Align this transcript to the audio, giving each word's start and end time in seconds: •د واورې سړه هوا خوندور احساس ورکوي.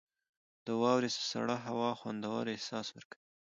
•د 0.65 0.67
واورې 0.81 1.09
سړه 1.31 1.57
هوا 1.67 1.91
خوندور 1.99 2.43
احساس 2.55 2.87
ورکوي. 2.91 3.21